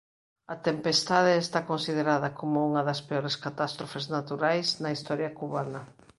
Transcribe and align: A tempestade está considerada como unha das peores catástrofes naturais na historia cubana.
A 0.53 0.55
tempestade 0.67 1.33
está 1.45 1.59
considerada 1.71 2.29
como 2.39 2.55
unha 2.69 2.81
das 2.87 2.99
peores 3.09 3.35
catástrofes 3.45 4.05
naturais 4.15 4.67
na 4.83 4.89
historia 4.95 5.35
cubana. 5.39 5.81